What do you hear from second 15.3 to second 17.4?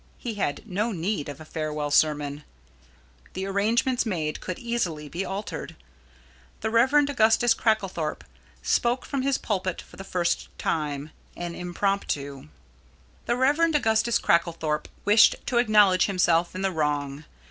to acknowledge himself in the wrong.